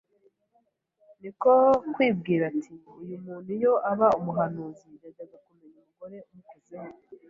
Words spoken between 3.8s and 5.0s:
aba umuhanuzi